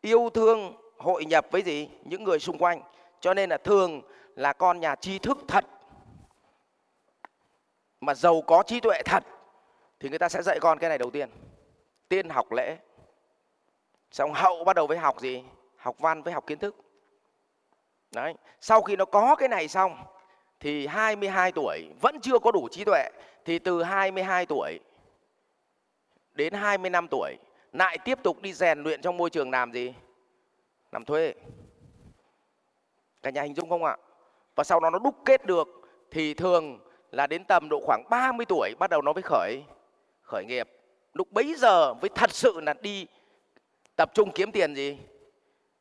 Yêu 0.00 0.30
thương, 0.30 0.74
hội 0.98 1.24
nhập 1.24 1.46
với 1.50 1.62
gì? 1.62 1.88
Những 2.04 2.24
người 2.24 2.38
xung 2.38 2.58
quanh. 2.58 2.82
Cho 3.20 3.34
nên 3.34 3.50
là 3.50 3.58
thường 3.58 4.02
là 4.36 4.52
con 4.52 4.80
nhà 4.80 4.94
tri 4.94 5.18
thức 5.18 5.38
thật. 5.48 5.64
Mà 8.00 8.14
giàu 8.14 8.42
có 8.46 8.62
trí 8.62 8.80
tuệ 8.80 9.02
thật, 9.04 9.24
thì 10.00 10.08
người 10.08 10.18
ta 10.18 10.28
sẽ 10.28 10.42
dạy 10.42 10.58
con 10.60 10.78
cái 10.78 10.88
này 10.88 10.98
đầu 10.98 11.10
tiên. 11.10 11.30
Tiên 12.08 12.28
học 12.28 12.52
lễ. 12.52 12.76
Xong 14.10 14.32
hậu 14.32 14.64
bắt 14.64 14.76
đầu 14.76 14.86
với 14.86 14.98
học 14.98 15.20
gì? 15.20 15.44
Học 15.76 15.96
văn 15.98 16.22
với 16.22 16.32
học 16.32 16.46
kiến 16.46 16.58
thức. 16.58 16.76
Đấy, 18.10 18.34
sau 18.60 18.82
khi 18.82 18.96
nó 18.96 19.04
có 19.04 19.36
cái 19.36 19.48
này 19.48 19.68
xong, 19.68 20.04
thì 20.60 20.86
22 20.86 21.52
tuổi 21.52 21.88
vẫn 22.00 22.20
chưa 22.20 22.38
có 22.38 22.50
đủ 22.50 22.68
trí 22.70 22.84
tuệ, 22.84 23.10
thì 23.44 23.58
từ 23.58 23.82
22 23.82 24.46
tuổi 24.46 24.78
đến 26.40 26.52
25 26.52 27.08
tuổi, 27.10 27.36
lại 27.72 27.98
tiếp 28.04 28.18
tục 28.22 28.42
đi 28.42 28.52
rèn 28.52 28.82
luyện 28.82 29.00
trong 29.02 29.16
môi 29.16 29.30
trường 29.30 29.50
làm 29.50 29.72
gì? 29.72 29.94
Làm 30.92 31.04
thuê. 31.04 31.34
Cả 33.22 33.30
nhà 33.30 33.42
hình 33.42 33.54
dung 33.54 33.68
không 33.68 33.84
ạ? 33.84 33.96
Và 34.54 34.64
sau 34.64 34.80
đó 34.80 34.90
nó 34.90 34.98
đúc 34.98 35.14
kết 35.24 35.46
được 35.46 35.68
thì 36.10 36.34
thường 36.34 36.78
là 37.10 37.26
đến 37.26 37.44
tầm 37.44 37.68
độ 37.70 37.80
khoảng 37.86 38.04
30 38.10 38.46
tuổi 38.46 38.74
bắt 38.78 38.90
đầu 38.90 39.02
nó 39.02 39.12
mới 39.12 39.22
khởi 39.22 39.62
khởi 40.22 40.44
nghiệp. 40.44 40.68
Lúc 41.12 41.32
bấy 41.32 41.54
giờ 41.54 41.94
mới 41.94 42.08
thật 42.14 42.30
sự 42.30 42.60
là 42.60 42.74
đi 42.82 43.06
tập 43.96 44.10
trung 44.14 44.30
kiếm 44.34 44.52
tiền 44.52 44.74
gì? 44.74 44.98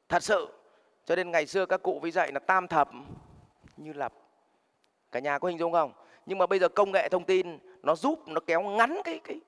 Thật 0.09 0.23
sự. 0.23 0.47
Cho 1.05 1.15
nên 1.15 1.31
ngày 1.31 1.45
xưa 1.45 1.65
các 1.65 1.83
cụ 1.83 1.99
với 2.01 2.11
dạy 2.11 2.31
là 2.31 2.39
tam 2.39 2.67
thập 2.67 2.89
như 3.77 3.93
lập. 3.93 4.13
Cả 5.11 5.19
nhà 5.19 5.39
có 5.39 5.47
hình 5.47 5.59
dung 5.59 5.73
không? 5.73 5.93
Nhưng 6.25 6.37
mà 6.37 6.45
bây 6.45 6.59
giờ 6.59 6.69
công 6.69 6.91
nghệ 6.91 7.09
thông 7.09 7.23
tin 7.23 7.59
nó 7.83 7.95
giúp, 7.95 8.27
nó 8.27 8.39
kéo 8.47 8.61
ngắn 8.61 9.01
cái 9.03 9.19
cái 9.23 9.39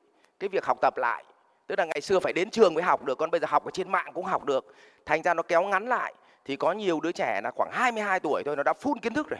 cái 0.41 0.49
việc 0.49 0.65
học 0.65 0.77
tập 0.81 0.97
lại. 0.97 1.23
Tức 1.67 1.79
là 1.79 1.85
ngày 1.85 2.01
xưa 2.01 2.19
phải 2.19 2.33
đến 2.33 2.49
trường 2.49 2.73
mới 2.73 2.83
học 2.83 3.03
được, 3.03 3.17
còn 3.17 3.31
bây 3.31 3.39
giờ 3.39 3.47
học 3.49 3.65
ở 3.65 3.71
trên 3.71 3.91
mạng 3.91 4.11
cũng 4.13 4.25
học 4.25 4.45
được. 4.45 4.75
Thành 5.05 5.21
ra 5.21 5.33
nó 5.33 5.43
kéo 5.43 5.63
ngắn 5.63 5.87
lại. 5.87 6.13
Thì 6.45 6.55
có 6.55 6.71
nhiều 6.71 6.99
đứa 6.99 7.11
trẻ 7.11 7.41
là 7.43 7.51
khoảng 7.55 7.69
22 7.71 8.19
tuổi 8.19 8.43
thôi, 8.45 8.55
nó 8.55 8.63
đã 8.63 8.73
phun 8.73 8.99
kiến 8.99 9.13
thức 9.13 9.29
rồi. 9.29 9.39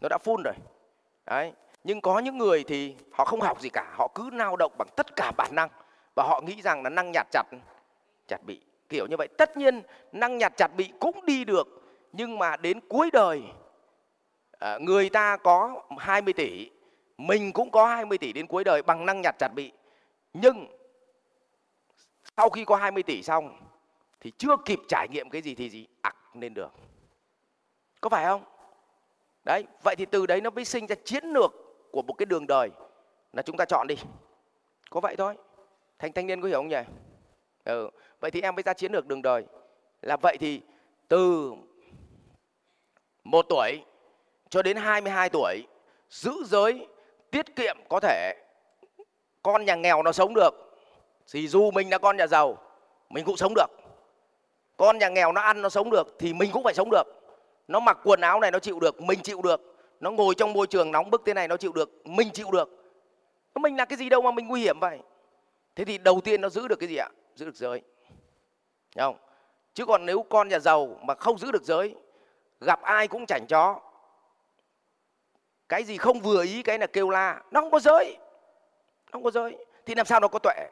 Nó 0.00 0.08
đã 0.08 0.18
phun 0.24 0.42
rồi. 0.42 0.54
Đấy. 1.26 1.52
Nhưng 1.84 2.00
có 2.00 2.18
những 2.18 2.38
người 2.38 2.64
thì 2.64 2.96
họ 3.12 3.24
không 3.24 3.40
học 3.40 3.60
gì 3.60 3.68
cả. 3.68 3.92
Họ 3.92 4.08
cứ 4.14 4.30
lao 4.30 4.56
động 4.56 4.72
bằng 4.78 4.88
tất 4.96 5.16
cả 5.16 5.32
bản 5.36 5.54
năng. 5.54 5.68
Và 6.16 6.24
họ 6.24 6.40
nghĩ 6.40 6.62
rằng 6.62 6.82
là 6.82 6.90
năng 6.90 7.10
nhặt 7.12 7.26
chặt 7.30 7.44
chặt 8.28 8.38
bị. 8.46 8.60
Kiểu 8.88 9.06
như 9.06 9.16
vậy. 9.16 9.28
Tất 9.38 9.56
nhiên, 9.56 9.82
năng 10.12 10.38
nhặt 10.38 10.52
chặt 10.56 10.68
bị 10.76 10.92
cũng 11.00 11.26
đi 11.26 11.44
được. 11.44 11.82
Nhưng 12.12 12.38
mà 12.38 12.56
đến 12.56 12.80
cuối 12.88 13.10
đời 13.12 13.42
ờ, 14.58 14.78
người 14.78 15.10
ta 15.10 15.36
có 15.36 15.82
20 15.98 16.32
tỷ, 16.32 16.70
mình 17.18 17.52
cũng 17.52 17.70
có 17.70 17.86
20 17.86 18.18
tỷ 18.18 18.32
đến 18.32 18.46
cuối 18.46 18.64
đời 18.64 18.82
bằng 18.82 19.06
năng 19.06 19.20
nhặt 19.20 19.34
chặt 19.38 19.48
bị 19.54 19.72
nhưng 20.32 20.66
sau 22.36 22.50
khi 22.50 22.64
có 22.64 22.76
20 22.76 23.02
tỷ 23.02 23.22
xong 23.22 23.60
thì 24.20 24.32
chưa 24.38 24.56
kịp 24.64 24.78
trải 24.88 25.08
nghiệm 25.10 25.30
cái 25.30 25.42
gì 25.42 25.54
thì 25.54 25.70
gì 25.70 25.86
ặc 26.02 26.16
lên 26.36 26.54
đường. 26.54 26.70
Có 28.00 28.08
phải 28.08 28.24
không? 28.24 28.44
Đấy, 29.44 29.64
vậy 29.82 29.96
thì 29.96 30.06
từ 30.06 30.26
đấy 30.26 30.40
nó 30.40 30.50
mới 30.50 30.64
sinh 30.64 30.86
ra 30.86 30.96
chiến 31.04 31.24
lược 31.24 31.50
của 31.90 32.02
một 32.02 32.12
cái 32.12 32.26
đường 32.26 32.46
đời 32.46 32.70
là 33.32 33.42
chúng 33.42 33.56
ta 33.56 33.64
chọn 33.64 33.86
đi. 33.86 33.96
Có 34.90 35.00
vậy 35.00 35.16
thôi. 35.16 35.34
Thành 35.98 36.12
thanh 36.12 36.26
niên 36.26 36.40
có 36.40 36.48
hiểu 36.48 36.58
không 36.58 36.68
nhỉ? 36.68 36.82
Ừ. 37.64 37.90
vậy 38.20 38.30
thì 38.30 38.40
em 38.40 38.54
mới 38.54 38.62
ra 38.62 38.72
chiến 38.72 38.92
lược 38.92 39.06
đường 39.06 39.22
đời. 39.22 39.44
Là 40.02 40.16
vậy 40.16 40.36
thì 40.40 40.60
từ 41.08 41.52
một 43.24 43.46
tuổi 43.48 43.84
cho 44.48 44.62
đến 44.62 44.76
22 44.76 45.28
tuổi, 45.28 45.66
giữ 46.10 46.32
giới, 46.44 46.86
tiết 47.30 47.56
kiệm 47.56 47.76
có 47.88 48.00
thể 48.00 48.34
con 49.52 49.64
nhà 49.64 49.74
nghèo 49.74 50.02
nó 50.02 50.12
sống 50.12 50.34
được, 50.34 50.50
thì 51.32 51.48
dù 51.48 51.70
mình 51.70 51.90
là 51.90 51.98
con 51.98 52.16
nhà 52.16 52.26
giàu, 52.26 52.58
mình 53.10 53.24
cũng 53.24 53.36
sống 53.36 53.52
được. 53.54 53.66
Con 54.76 54.98
nhà 54.98 55.08
nghèo 55.08 55.32
nó 55.32 55.40
ăn 55.40 55.62
nó 55.62 55.68
sống 55.68 55.90
được 55.90 56.16
thì 56.18 56.32
mình 56.32 56.50
cũng 56.52 56.62
phải 56.62 56.74
sống 56.74 56.90
được. 56.90 57.02
Nó 57.68 57.80
mặc 57.80 57.98
quần 58.04 58.20
áo 58.20 58.40
này 58.40 58.50
nó 58.50 58.58
chịu 58.58 58.80
được, 58.80 59.00
mình 59.00 59.20
chịu 59.22 59.42
được. 59.42 59.60
Nó 60.00 60.10
ngồi 60.10 60.34
trong 60.34 60.52
môi 60.52 60.66
trường 60.66 60.92
nóng 60.92 61.10
bức 61.10 61.22
thế 61.26 61.34
này 61.34 61.48
nó 61.48 61.56
chịu 61.56 61.72
được, 61.72 62.06
mình 62.06 62.30
chịu 62.30 62.50
được. 62.50 62.68
Mình 63.54 63.76
là 63.76 63.84
cái 63.84 63.98
gì 63.98 64.08
đâu 64.08 64.22
mà 64.22 64.30
mình 64.30 64.48
nguy 64.48 64.60
hiểm 64.60 64.80
vậy? 64.80 64.98
Thế 65.76 65.84
thì 65.84 65.98
đầu 65.98 66.20
tiên 66.24 66.40
nó 66.40 66.48
giữ 66.48 66.68
được 66.68 66.76
cái 66.80 66.88
gì 66.88 66.96
ạ? 66.96 67.08
Giữ 67.34 67.46
được 67.46 67.56
giới. 67.56 67.82
Đấy 68.96 69.06
không? 69.06 69.16
Chứ 69.74 69.86
còn 69.86 70.06
nếu 70.06 70.22
con 70.22 70.48
nhà 70.48 70.58
giàu 70.58 70.98
mà 71.02 71.14
không 71.14 71.38
giữ 71.38 71.52
được 71.52 71.62
giới, 71.62 71.94
gặp 72.60 72.82
ai 72.82 73.08
cũng 73.08 73.26
chảnh 73.26 73.46
chó. 73.48 73.80
Cái 75.68 75.84
gì 75.84 75.96
không 75.96 76.20
vừa 76.20 76.42
ý, 76.42 76.62
cái 76.62 76.78
là 76.78 76.86
kêu 76.86 77.10
la, 77.10 77.42
nó 77.50 77.60
không 77.60 77.70
có 77.70 77.80
giới 77.80 78.16
nó 79.08 79.12
không 79.12 79.22
có 79.22 79.30
giới. 79.30 79.56
Thì 79.86 79.94
làm 79.94 80.06
sao 80.06 80.20
nó 80.20 80.28
có 80.28 80.38
tuệ? 80.38 80.68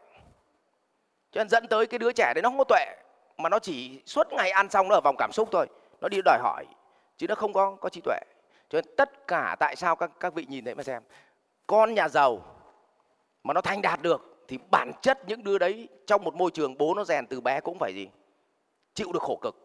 Cho 1.33 1.41
nên 1.41 1.49
dẫn 1.49 1.67
tới 1.67 1.87
cái 1.87 1.99
đứa 1.99 2.13
trẻ 2.13 2.33
đấy 2.35 2.43
nó 2.43 2.49
không 2.49 2.59
có 2.59 2.65
tuệ, 2.65 2.97
mà 3.37 3.49
nó 3.49 3.59
chỉ 3.59 4.03
suốt 4.07 4.33
ngày 4.33 4.51
ăn 4.51 4.71
xong 4.71 4.89
nó 4.89 4.95
ở 4.95 5.01
vòng 5.01 5.17
cảm 5.19 5.33
xúc 5.33 5.49
thôi. 5.53 5.67
Nó 6.01 6.09
đi 6.09 6.19
đòi 6.25 6.39
hỏi, 6.43 6.65
chứ 7.17 7.27
nó 7.29 7.35
không 7.35 7.53
có 7.53 7.77
có 7.81 7.89
trí 7.89 8.01
tuệ. 8.01 8.19
Cho 8.69 8.81
nên 8.81 8.95
tất 8.97 9.27
cả 9.27 9.57
tại 9.59 9.77
sao 9.77 9.97
các 9.97 10.11
các 10.21 10.35
vị 10.35 10.47
nhìn 10.49 10.65
thấy 10.65 10.75
mà 10.75 10.83
xem, 10.83 11.03
con 11.67 11.95
nhà 11.95 12.09
giàu 12.09 12.43
mà 13.45 13.55
nó 13.55 13.61
thành 13.61 13.83
đạt 13.83 14.03
được, 14.03 14.45
thì 14.49 14.59
bản 14.71 14.93
chất 15.03 15.19
những 15.27 15.45
đứa 15.45 15.59
đấy 15.59 15.89
trong 16.07 16.25
một 16.25 16.35
môi 16.35 16.51
trường 16.51 16.79
bố 16.79 16.95
nó 16.95 17.05
rèn 17.05 17.27
từ 17.27 17.41
bé 17.41 17.61
cũng 17.61 17.79
phải 17.79 17.95
gì? 17.95 18.09
Chịu 18.95 19.13
được 19.13 19.23
khổ 19.23 19.39
cực. 19.43 19.57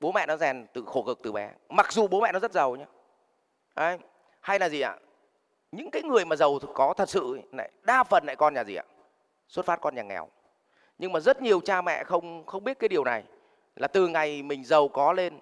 Bố 0.00 0.12
mẹ 0.12 0.26
nó 0.26 0.36
rèn 0.36 0.66
từ 0.72 0.84
khổ 0.86 1.02
cực 1.02 1.18
từ 1.22 1.32
bé. 1.32 1.52
Mặc 1.68 1.92
dù 1.92 2.08
bố 2.08 2.20
mẹ 2.20 2.32
nó 2.32 2.38
rất 2.38 2.52
giàu 2.52 2.76
nhé 2.76 2.84
đấy. 3.76 3.98
hay 4.40 4.58
là 4.58 4.68
gì 4.68 4.80
ạ? 4.80 4.96
Những 5.76 5.90
cái 5.90 6.02
người 6.02 6.24
mà 6.24 6.36
giàu 6.36 6.58
có 6.74 6.94
thật 6.96 7.08
sự 7.08 7.40
lại 7.52 7.70
đa 7.82 8.04
phần 8.04 8.24
lại 8.26 8.36
con 8.36 8.54
nhà 8.54 8.64
gì 8.64 8.74
ạ? 8.74 8.84
Xuất 9.48 9.66
phát 9.66 9.80
con 9.80 9.94
nhà 9.94 10.02
nghèo. 10.02 10.28
Nhưng 10.98 11.12
mà 11.12 11.20
rất 11.20 11.42
nhiều 11.42 11.60
cha 11.60 11.82
mẹ 11.82 12.04
không 12.04 12.46
không 12.46 12.64
biết 12.64 12.78
cái 12.78 12.88
điều 12.88 13.04
này. 13.04 13.24
Là 13.76 13.88
từ 13.88 14.08
ngày 14.08 14.42
mình 14.42 14.64
giàu 14.64 14.88
có 14.88 15.12
lên 15.12 15.38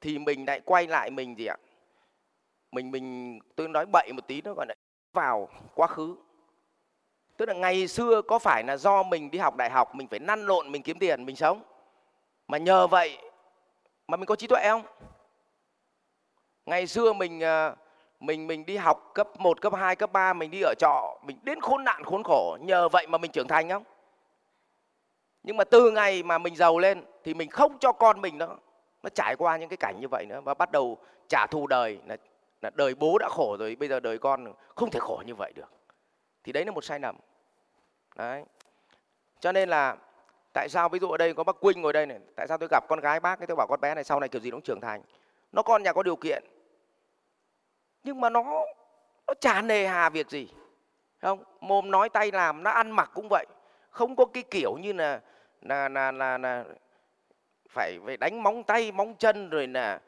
thì 0.00 0.18
mình 0.18 0.44
lại 0.46 0.60
quay 0.60 0.86
lại 0.86 1.10
mình 1.10 1.38
gì 1.38 1.46
ạ? 1.46 1.56
Mình 2.72 2.90
mình 2.90 3.38
tôi 3.56 3.68
nói 3.68 3.86
bậy 3.86 4.12
một 4.12 4.26
tí 4.26 4.42
nó 4.42 4.54
gọi 4.54 4.66
là 4.68 4.74
vào 5.12 5.48
quá 5.74 5.86
khứ. 5.86 6.16
Tức 7.36 7.46
là 7.46 7.54
ngày 7.54 7.88
xưa 7.88 8.22
có 8.22 8.38
phải 8.38 8.64
là 8.64 8.76
do 8.76 9.02
mình 9.02 9.30
đi 9.30 9.38
học 9.38 9.56
đại 9.56 9.70
học 9.70 9.94
mình 9.94 10.08
phải 10.08 10.18
năn 10.18 10.46
lộn 10.46 10.72
mình 10.72 10.82
kiếm 10.82 10.98
tiền 10.98 11.26
mình 11.26 11.36
sống? 11.36 11.62
Mà 12.48 12.58
nhờ 12.58 12.86
vậy 12.86 13.18
mà 14.06 14.16
mình 14.16 14.26
có 14.26 14.36
trí 14.36 14.46
tuệ 14.46 14.68
không? 14.68 14.82
Ngày 16.66 16.86
xưa 16.86 17.12
mình 17.12 17.38
uh, 17.38 17.78
mình 18.20 18.46
mình 18.46 18.66
đi 18.66 18.76
học 18.76 19.10
cấp 19.14 19.28
1, 19.38 19.60
cấp 19.60 19.74
2, 19.74 19.96
cấp 19.96 20.12
3 20.12 20.32
mình 20.32 20.50
đi 20.50 20.60
ở 20.62 20.74
trọ 20.78 21.18
mình 21.22 21.38
đến 21.42 21.60
khốn 21.60 21.84
nạn 21.84 22.04
khốn 22.04 22.22
khổ. 22.22 22.58
Nhờ 22.60 22.88
vậy 22.88 23.06
mà 23.06 23.18
mình 23.18 23.30
trưởng 23.30 23.48
thành 23.48 23.68
không? 23.68 23.84
Nhưng 25.42 25.56
mà 25.56 25.64
từ 25.64 25.90
ngày 25.90 26.22
mà 26.22 26.38
mình 26.38 26.56
giàu 26.56 26.78
lên 26.78 27.04
thì 27.24 27.34
mình 27.34 27.50
không 27.50 27.78
cho 27.78 27.92
con 27.92 28.20
mình 28.20 28.38
nó 28.38 28.56
nó 29.02 29.10
trải 29.14 29.36
qua 29.36 29.56
những 29.56 29.68
cái 29.68 29.76
cảnh 29.76 30.00
như 30.00 30.08
vậy 30.08 30.26
nữa 30.26 30.40
và 30.40 30.54
bắt 30.54 30.72
đầu 30.72 30.98
trả 31.28 31.46
thù 31.46 31.66
đời 31.66 31.98
là, 32.06 32.16
là 32.62 32.70
đời 32.74 32.94
bố 32.94 33.18
đã 33.18 33.28
khổ 33.30 33.56
rồi 33.58 33.76
bây 33.76 33.88
giờ 33.88 34.00
đời 34.00 34.18
con 34.18 34.52
không 34.74 34.90
thể 34.90 35.00
khổ 35.00 35.22
như 35.26 35.34
vậy 35.34 35.52
được. 35.54 35.72
Thì 36.44 36.52
đấy 36.52 36.64
là 36.64 36.72
một 36.72 36.84
sai 36.84 37.00
lầm. 37.00 37.16
Đấy. 38.16 38.44
Cho 39.40 39.52
nên 39.52 39.68
là 39.68 39.96
tại 40.52 40.68
sao 40.68 40.88
ví 40.88 40.98
dụ 40.98 41.08
ở 41.08 41.16
đây 41.16 41.34
có 41.34 41.44
bác 41.44 41.60
Quynh 41.60 41.82
ngồi 41.82 41.92
đây 41.92 42.06
này 42.06 42.18
tại 42.36 42.46
sao 42.48 42.58
tôi 42.58 42.68
gặp 42.70 42.84
con 42.88 43.00
gái 43.00 43.20
bác 43.20 43.40
ấy 43.40 43.46
tôi 43.46 43.56
bảo 43.56 43.66
con 43.70 43.80
bé 43.80 43.94
này 43.94 44.04
sau 44.04 44.20
này 44.20 44.28
kiểu 44.28 44.40
gì 44.40 44.50
nó 44.50 44.54
cũng 44.54 44.62
trưởng 44.62 44.80
thành. 44.80 45.02
Nó 45.52 45.62
con 45.62 45.82
nhà 45.82 45.92
có 45.92 46.02
điều 46.02 46.16
kiện 46.16 46.44
nhưng 48.04 48.20
mà 48.20 48.30
nó 48.30 48.42
nó 49.26 49.34
chả 49.40 49.62
nề 49.62 49.86
hà 49.86 50.08
việc 50.08 50.28
gì. 50.28 50.48
Không? 51.22 51.44
Mồm 51.60 51.90
nói 51.90 52.08
tay 52.08 52.30
làm 52.32 52.62
nó 52.62 52.70
ăn 52.70 52.90
mặc 52.90 53.10
cũng 53.14 53.28
vậy. 53.30 53.46
Không 53.90 54.16
có 54.16 54.24
cái 54.24 54.42
kiểu 54.50 54.76
như 54.80 54.92
là 54.92 55.20
là 55.62 55.88
là 55.88 56.12
là, 56.12 56.38
là 56.38 56.64
phải 57.68 57.98
phải 58.06 58.16
đánh 58.16 58.42
móng 58.42 58.62
tay 58.62 58.92
móng 58.92 59.14
chân 59.18 59.50
rồi 59.50 59.66
là 59.66 60.00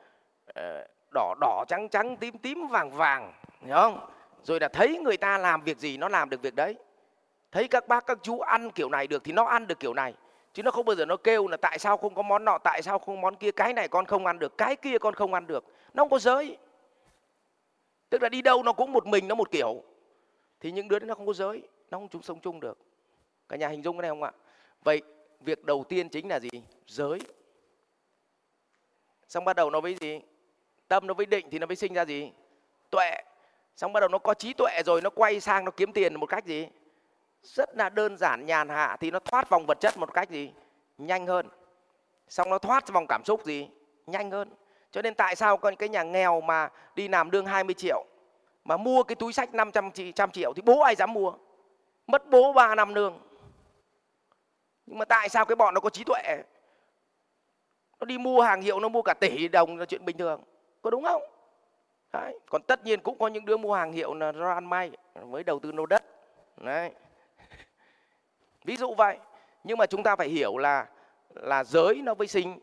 ờ, 0.54 0.86
đỏ 1.14 1.34
đỏ 1.40 1.64
trắng 1.68 1.88
trắng 1.88 2.16
tím 2.16 2.38
tím 2.38 2.66
vàng 2.66 2.90
vàng. 2.90 3.32
Hiểu 3.60 3.76
không? 3.76 4.08
Rồi 4.42 4.60
là 4.60 4.68
thấy 4.68 4.98
người 4.98 5.16
ta 5.16 5.38
làm 5.38 5.62
việc 5.62 5.78
gì 5.78 5.96
nó 5.96 6.08
làm 6.08 6.30
được 6.30 6.42
việc 6.42 6.54
đấy. 6.54 6.76
Thấy 7.52 7.68
các 7.68 7.88
bác 7.88 8.06
các 8.06 8.18
chú 8.22 8.40
ăn 8.40 8.70
kiểu 8.70 8.88
này 8.88 9.06
được 9.06 9.24
thì 9.24 9.32
nó 9.32 9.44
ăn 9.44 9.66
được 9.66 9.80
kiểu 9.80 9.94
này. 9.94 10.14
Chứ 10.54 10.62
nó 10.62 10.70
không 10.70 10.84
bao 10.84 10.96
giờ 10.96 11.04
nó 11.04 11.16
kêu 11.16 11.48
là 11.48 11.56
tại 11.56 11.78
sao 11.78 11.96
không 11.96 12.14
có 12.14 12.22
món 12.22 12.44
nọ 12.44 12.58
tại 12.58 12.82
sao 12.82 12.98
không 12.98 13.20
món 13.20 13.36
kia. 13.36 13.50
Cái 13.50 13.72
này 13.72 13.88
con 13.88 14.06
không 14.06 14.26
ăn 14.26 14.38
được 14.38 14.58
cái 14.58 14.76
kia 14.76 14.98
con 14.98 15.14
không 15.14 15.34
ăn 15.34 15.46
được. 15.46 15.64
Nó 15.94 16.02
không 16.02 16.10
có 16.10 16.18
giới 16.18 16.56
tức 18.12 18.22
là 18.22 18.28
đi 18.28 18.42
đâu 18.42 18.62
nó 18.62 18.72
cũng 18.72 18.92
một 18.92 19.06
mình, 19.06 19.28
nó 19.28 19.34
một 19.34 19.50
kiểu. 19.50 19.82
Thì 20.60 20.72
những 20.72 20.88
đứa 20.88 20.98
đấy 20.98 21.06
nó 21.06 21.14
không 21.14 21.26
có 21.26 21.32
giới, 21.32 21.62
nó 21.90 21.98
không 21.98 22.08
chúng 22.08 22.22
sống 22.22 22.40
chung 22.40 22.60
được. 22.60 22.78
Cả 23.48 23.56
nhà 23.56 23.68
hình 23.68 23.82
dung 23.82 23.96
cái 23.96 24.02
này 24.02 24.10
không 24.10 24.22
ạ? 24.22 24.32
Vậy 24.84 25.02
việc 25.40 25.64
đầu 25.64 25.84
tiên 25.88 26.08
chính 26.08 26.28
là 26.28 26.40
gì? 26.40 26.48
Giới. 26.86 27.20
Xong 29.28 29.44
bắt 29.44 29.56
đầu 29.56 29.70
nó 29.70 29.80
với 29.80 29.96
gì? 30.00 30.20
Tâm 30.88 31.06
nó 31.06 31.14
với 31.14 31.26
định 31.26 31.50
thì 31.50 31.58
nó 31.58 31.66
mới 31.66 31.76
sinh 31.76 31.94
ra 31.94 32.04
gì? 32.04 32.30
Tuệ. 32.90 33.10
Xong 33.76 33.92
bắt 33.92 34.00
đầu 34.00 34.08
nó 34.08 34.18
có 34.18 34.34
trí 34.34 34.52
tuệ 34.52 34.82
rồi, 34.86 35.02
nó 35.02 35.10
quay 35.10 35.40
sang, 35.40 35.64
nó 35.64 35.70
kiếm 35.70 35.92
tiền 35.92 36.20
một 36.20 36.26
cách 36.26 36.46
gì? 36.46 36.66
Rất 37.42 37.76
là 37.76 37.88
đơn 37.88 38.16
giản, 38.16 38.46
nhàn 38.46 38.68
hạ 38.68 38.96
thì 39.00 39.10
nó 39.10 39.18
thoát 39.18 39.48
vòng 39.48 39.66
vật 39.66 39.80
chất 39.80 39.98
một 39.98 40.14
cách 40.14 40.30
gì? 40.30 40.52
Nhanh 40.98 41.26
hơn. 41.26 41.48
Xong 42.28 42.50
nó 42.50 42.58
thoát 42.58 42.88
vòng 42.88 43.06
cảm 43.08 43.24
xúc 43.24 43.44
gì? 43.44 43.68
Nhanh 44.06 44.30
hơn 44.30 44.48
cho 44.92 45.02
nên 45.02 45.14
tại 45.14 45.36
sao 45.36 45.56
con 45.56 45.76
cái 45.76 45.88
nhà 45.88 46.02
nghèo 46.02 46.40
mà 46.40 46.68
đi 46.94 47.08
làm 47.08 47.30
lương 47.30 47.46
20 47.46 47.74
triệu, 47.74 48.04
mà 48.64 48.76
mua 48.76 49.02
cái 49.02 49.16
túi 49.16 49.32
sách 49.32 49.54
500 49.54 49.90
trăm 50.14 50.30
triệu 50.30 50.52
thì 50.56 50.62
bố 50.62 50.80
ai 50.80 50.94
dám 50.94 51.12
mua? 51.12 51.32
Mất 52.06 52.30
bố 52.30 52.52
3 52.52 52.74
năm 52.74 52.94
lương. 52.94 53.18
Nhưng 54.86 54.98
mà 54.98 55.04
tại 55.04 55.28
sao 55.28 55.44
cái 55.44 55.56
bọn 55.56 55.74
nó 55.74 55.80
có 55.80 55.90
trí 55.90 56.04
tuệ? 56.04 56.42
Nó 58.00 58.04
đi 58.04 58.18
mua 58.18 58.42
hàng 58.42 58.62
hiệu, 58.62 58.80
nó 58.80 58.88
mua 58.88 59.02
cả 59.02 59.14
tỷ 59.20 59.48
đồng 59.48 59.78
là 59.78 59.84
chuyện 59.84 60.04
bình 60.04 60.18
thường. 60.18 60.42
Có 60.82 60.90
đúng 60.90 61.04
không? 61.04 61.22
Đấy. 62.12 62.38
còn 62.50 62.62
tất 62.62 62.84
nhiên 62.84 63.00
cũng 63.00 63.18
có 63.18 63.28
những 63.28 63.44
đứa 63.44 63.56
mua 63.56 63.74
hàng 63.74 63.92
hiệu 63.92 64.14
là 64.14 64.32
do 64.32 64.50
ăn 64.50 64.70
may, 64.70 64.90
mới 65.26 65.44
đầu 65.44 65.58
tư 65.58 65.72
nô 65.72 65.86
đất. 65.86 66.04
Đấy. 66.56 66.90
ví 68.64 68.76
dụ 68.76 68.94
vậy. 68.94 69.18
Nhưng 69.64 69.78
mà 69.78 69.86
chúng 69.86 70.02
ta 70.02 70.16
phải 70.16 70.28
hiểu 70.28 70.58
là 70.58 70.86
là 71.34 71.64
giới 71.64 71.94
nó 71.94 72.14
với 72.14 72.26
sinh 72.26 72.58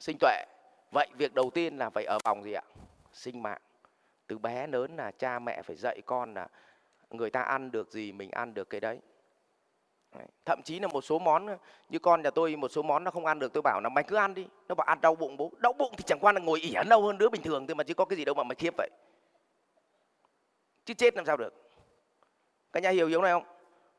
sinh 0.00 0.16
tuệ 0.20 0.44
vậy 0.92 1.08
việc 1.16 1.34
đầu 1.34 1.50
tiên 1.50 1.76
là 1.76 1.90
phải 1.90 2.04
ở 2.04 2.18
vòng 2.24 2.42
gì 2.42 2.52
ạ? 2.52 2.62
Sinh 3.12 3.42
mạng. 3.42 3.60
Từ 4.26 4.38
bé 4.38 4.66
lớn 4.66 4.96
là 4.96 5.10
cha 5.10 5.38
mẹ 5.38 5.62
phải 5.62 5.76
dạy 5.76 6.00
con 6.06 6.34
là 6.34 6.48
người 7.10 7.30
ta 7.30 7.42
ăn 7.42 7.70
được 7.70 7.90
gì, 7.90 8.12
mình 8.12 8.30
ăn 8.30 8.54
được 8.54 8.70
cái 8.70 8.80
đấy. 8.80 8.98
Thậm 10.44 10.62
chí 10.62 10.78
là 10.78 10.88
một 10.88 11.00
số 11.00 11.18
món 11.18 11.46
như 11.88 11.98
con 11.98 12.22
nhà 12.22 12.30
tôi, 12.30 12.56
một 12.56 12.68
số 12.68 12.82
món 12.82 13.04
nó 13.04 13.10
không 13.10 13.26
ăn 13.26 13.38
được, 13.38 13.52
tôi 13.52 13.62
bảo 13.62 13.80
là 13.80 13.88
mày 13.88 14.04
cứ 14.04 14.16
ăn 14.16 14.34
đi. 14.34 14.46
Nó 14.68 14.74
bảo 14.74 14.84
ăn 14.84 15.00
đau 15.00 15.14
bụng 15.14 15.36
bố. 15.36 15.52
Đau 15.58 15.72
bụng 15.72 15.92
thì 15.96 16.04
chẳng 16.06 16.18
qua 16.20 16.32
là 16.32 16.40
ngồi 16.40 16.60
ỉa 16.60 16.82
lâu 16.86 17.02
hơn 17.02 17.18
đứa 17.18 17.28
bình 17.28 17.42
thường 17.42 17.66
thôi 17.66 17.74
mà 17.74 17.84
chứ 17.84 17.94
có 17.94 18.04
cái 18.04 18.16
gì 18.16 18.24
đâu 18.24 18.34
mà 18.34 18.42
mày 18.42 18.54
khiếp 18.54 18.74
vậy. 18.76 18.90
Chứ 20.84 20.94
chết 20.94 21.14
làm 21.16 21.24
sao 21.24 21.36
được. 21.36 21.70
Cả 22.72 22.80
nhà 22.80 22.90
hiểu 22.90 23.08
hiểu 23.08 23.22
này 23.22 23.32
không? 23.32 23.44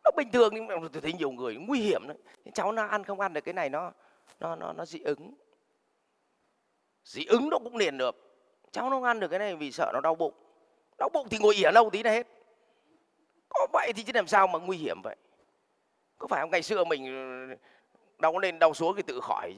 Nó 0.04 0.12
bình 0.18 0.32
thường 0.32 0.54
nhưng 0.54 0.68
mà 0.68 0.76
tôi 0.94 1.02
thấy 1.02 1.14
nhiều 1.14 1.32
người 1.32 1.56
nguy 1.56 1.80
hiểm 1.80 2.02
đấy 2.08 2.18
cháu 2.54 2.72
nó 2.72 2.86
ăn 2.86 3.04
không 3.04 3.20
ăn 3.20 3.34
được 3.34 3.42
cái 3.42 3.54
này, 3.54 3.70
nó 3.70 3.92
nó 4.40 4.56
nó 4.56 4.74
nó 4.74 4.86
dị 4.86 5.00
ứng 5.00 5.34
dị 7.10 7.26
ứng 7.26 7.50
nó 7.50 7.60
cũng 7.60 7.76
liền 7.76 7.98
được. 7.98 8.16
Cháu 8.72 8.90
nó 8.90 8.96
không 8.96 9.04
ăn 9.04 9.20
được 9.20 9.28
cái 9.28 9.40
này 9.40 9.56
vì 9.56 9.72
sợ 9.72 9.92
nó 9.94 10.02
đau 10.02 10.16
bụng. 10.16 10.34
Đau 10.98 11.10
bụng 11.14 11.28
thì 11.30 11.38
ngồi 11.38 11.56
ỉa 11.56 11.72
lâu 11.72 11.90
tí 11.90 12.04
là 12.04 12.12
hết. 12.12 12.28
Có 13.50 13.68
vậy 13.74 13.92
thì 13.96 14.04
chứ 14.04 14.12
làm 14.16 14.28
sao 14.28 14.48
mà 14.48 14.60
nguy 14.60 14.78
hiểm 14.78 15.02
vậy? 15.02 15.16
Có 16.18 16.28
phải 16.28 16.42
không? 16.42 16.52
Ngày 16.52 16.64
xưa 16.64 16.84
mình 16.84 17.06
ừ, 17.06 17.56
đau 18.18 18.38
lên 18.38 18.60
đau 18.60 18.74
xuống 18.74 18.96
thì 18.96 19.02
tự 19.02 19.20
khỏi 19.20 19.56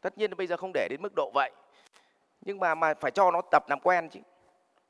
tất 0.00 0.18
nhiên 0.18 0.36
bây 0.36 0.46
giờ 0.46 0.56
không 0.56 0.70
để 0.74 0.88
đến 0.90 1.02
mức 1.02 1.12
độ 1.16 1.30
vậy. 1.34 1.50
Nhưng 2.40 2.60
mà 2.60 2.74
mà 2.74 2.94
phải 2.94 3.10
cho 3.10 3.30
nó 3.30 3.40
tập 3.50 3.64
làm 3.68 3.80
quen 3.80 4.08
chứ. 4.08 4.20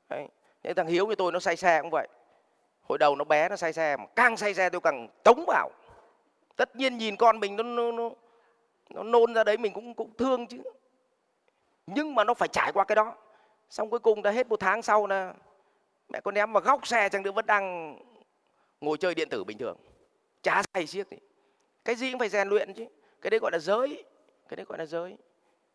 Đấy. 0.09 0.27
những 0.63 0.75
thằng 0.75 0.87
hiếu 0.87 1.07
như 1.07 1.15
tôi 1.15 1.31
nó 1.31 1.39
say 1.39 1.55
xe 1.55 1.81
cũng 1.81 1.91
vậy. 1.91 2.07
Hồi 2.81 2.97
đầu 2.97 3.15
nó 3.15 3.23
bé 3.23 3.49
nó 3.49 3.55
say 3.55 3.73
xe 3.73 3.97
mà 3.97 4.05
càng 4.15 4.37
say 4.37 4.53
xe 4.53 4.69
tôi 4.69 4.81
càng 4.81 5.07
tống 5.23 5.43
vào. 5.47 5.69
Tất 6.55 6.75
nhiên 6.75 6.97
nhìn 6.97 7.15
con 7.15 7.39
mình 7.39 7.55
nó 7.55 7.63
nó, 7.63 7.91
nó, 7.91 8.09
nó 8.89 9.03
nôn 9.03 9.33
ra 9.33 9.43
đấy 9.43 9.57
mình 9.57 9.73
cũng 9.73 9.93
cũng 9.93 10.13
thương 10.17 10.47
chứ 10.47 10.57
nhưng 11.87 12.15
mà 12.15 12.23
nó 12.23 12.33
phải 12.33 12.47
trải 12.47 12.71
qua 12.71 12.83
cái 12.83 12.95
đó. 12.95 13.13
Xong 13.69 13.89
cuối 13.89 13.99
cùng 13.99 14.21
đã 14.21 14.31
hết 14.31 14.47
một 14.47 14.59
tháng 14.59 14.81
sau 14.81 15.07
là 15.07 15.33
mẹ 16.09 16.19
con 16.23 16.33
ném 16.33 16.53
vào 16.53 16.61
góc 16.61 16.87
xe 16.87 17.09
chẳng 17.09 17.23
nữa 17.23 17.31
vẫn 17.31 17.45
đang 17.45 17.97
ngồi 18.81 18.97
chơi 18.97 19.15
điện 19.15 19.29
tử 19.29 19.43
bình 19.43 19.57
thường. 19.57 19.77
Chả 20.41 20.63
say 20.73 20.87
siếc 20.87 21.09
gì. 21.09 21.17
Cái 21.85 21.95
gì 21.95 22.11
cũng 22.11 22.19
phải 22.19 22.29
rèn 22.29 22.47
luyện 22.47 22.73
chứ. 22.73 22.85
Cái 23.21 23.29
đấy 23.29 23.39
gọi 23.39 23.51
là 23.51 23.59
giới. 23.59 24.03
Cái 24.49 24.55
đấy 24.55 24.65
gọi 24.69 24.77
là 24.77 24.85
giới. 24.85 25.17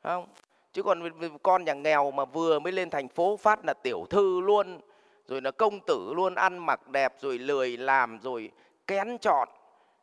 Không? 0.02 0.28
Chứ 0.73 0.83
còn 0.83 1.02
con 1.42 1.64
nhà 1.64 1.73
nghèo 1.75 2.11
mà 2.11 2.25
vừa 2.25 2.59
mới 2.59 2.73
lên 2.73 2.90
thành 2.90 3.09
phố 3.09 3.37
phát 3.37 3.64
là 3.64 3.75
tiểu 3.75 4.07
thư 4.11 4.40
luôn, 4.40 4.81
rồi 5.26 5.42
là 5.42 5.50
công 5.50 5.81
tử 5.81 6.12
luôn, 6.14 6.35
ăn 6.35 6.59
mặc 6.59 6.88
đẹp, 6.88 7.14
rồi 7.21 7.38
lười 7.38 7.76
làm, 7.76 8.19
rồi 8.23 8.50
kén 8.87 9.19
chọn. 9.19 9.49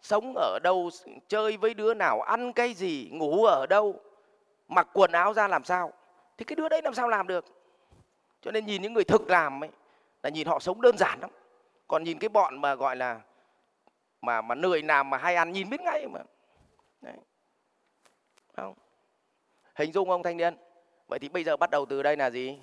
Sống 0.02 0.34
ở 0.36 0.60
đâu 0.64 0.90
chơi 1.28 1.58
với 1.58 1.74
đứa 1.74 1.94
nào, 1.94 2.22
ăn 2.22 2.54
cái 2.54 2.74
gì, 2.74 3.10
ngủ 3.12 3.46
ở 3.46 3.66
đâu, 3.70 3.96
mặc 4.68 4.88
quần 4.94 5.12
áo 5.12 5.34
ra 5.34 5.48
làm 5.48 5.64
sao? 5.64 5.94
Thì 6.40 6.46
cái 6.46 6.56
đứa 6.56 6.70
đấy 6.70 6.82
làm 6.84 6.94
sao 6.94 7.10
làm 7.10 7.28
được? 7.28 7.46
Cho 8.42 8.52
nên 8.52 8.66
nhìn 8.66 8.82
những 8.82 8.94
người 8.94 9.04
thực 9.04 9.30
làm 9.30 9.64
ấy, 9.64 9.70
là 10.24 10.30
nhìn 10.30 10.48
họ 10.48 10.60
sống 10.60 10.82
đơn 10.82 10.98
giản 10.98 11.20
lắm. 11.20 11.30
Còn 11.88 12.04
nhìn 12.04 12.20
cái 12.20 12.30
bọn 12.30 12.62
mà 12.62 12.76
gọi 12.76 12.96
là, 12.96 13.22
mà 14.22 14.42
mà 14.42 14.56
lười 14.56 14.82
làm, 14.82 15.10
mà 15.10 15.18
hay 15.18 15.36
ăn, 15.36 15.52
nhìn 15.52 15.70
biết 15.70 15.82
ngay 15.82 16.08
mà. 16.08 16.20
Đấy. 17.02 17.18
không? 18.56 18.74
Hình 19.76 19.92
dung 19.92 20.10
không 20.10 20.24
thanh 20.24 20.38
niên. 20.38 20.58
Vậy 21.08 21.20
thì 21.20 21.30
bây 21.30 21.44
giờ 21.44 21.58
bắt 21.58 21.70
đầu 21.70 21.86
từ 21.86 22.04
đây 22.04 22.18
là 22.18 22.30
gì? 22.30 22.60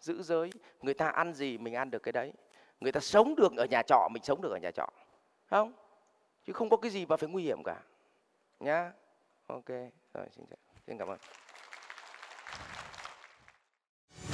Giữ 0.00 0.22
giới. 0.22 0.50
Người 0.82 0.94
ta 0.94 1.08
ăn 1.08 1.34
gì, 1.34 1.58
mình 1.58 1.74
ăn 1.74 1.90
được 1.90 2.02
cái 2.02 2.12
đấy. 2.12 2.32
Người 2.80 2.92
ta 2.92 3.00
sống 3.00 3.34
được 3.36 3.52
ở 3.56 3.64
nhà 3.64 3.82
trọ, 3.82 4.08
mình 4.12 4.22
sống 4.22 4.42
được 4.42 4.50
ở 4.52 4.58
nhà 4.58 4.70
trọ. 4.70 4.86
Không? 5.50 5.72
Chứ 6.46 6.52
không 6.52 6.68
có 6.68 6.76
cái 6.76 6.90
gì 6.90 7.06
mà 7.06 7.16
phải 7.16 7.28
nguy 7.28 7.42
hiểm 7.42 7.62
cả. 7.64 7.82
Nhá. 8.60 8.92
Ok. 9.46 9.68
Rồi, 10.14 10.26
xin 10.30 10.46
chào. 10.50 10.58
Xin 10.86 10.98
cảm 10.98 11.08
ơn. 11.08 11.18